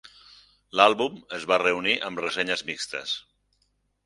L'àlbum 0.79 1.19
es 1.39 1.45
va 1.51 1.59
reunir 1.65 1.93
amb 2.09 2.23
Ressenyes 2.25 2.65
mixtes. 2.71 3.15